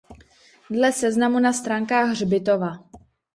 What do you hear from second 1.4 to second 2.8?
na stránkách hřbitova.